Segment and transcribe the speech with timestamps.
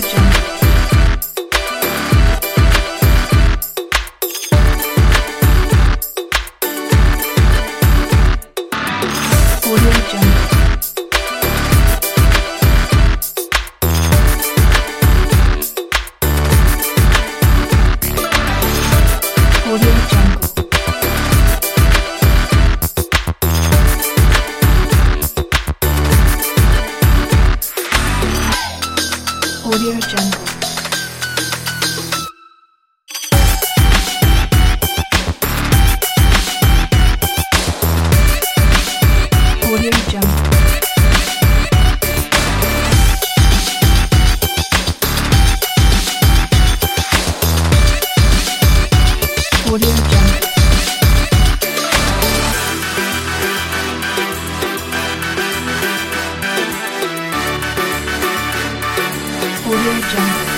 [0.00, 0.27] Johnny.
[29.80, 30.57] your Jungle.
[59.70, 60.57] 我就一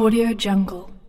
[0.00, 0.99] Audio Jungle.